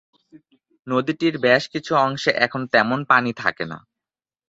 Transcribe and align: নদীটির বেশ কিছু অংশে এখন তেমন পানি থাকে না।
নদীটির 0.87 1.35
বেশ 1.37 1.63
কিছু 1.73 1.91
অংশে 1.97 2.31
এখন 2.45 2.61
তেমন 2.67 2.99
পানি 3.05 3.31
থাকে 3.33 3.65
না। 3.65 3.77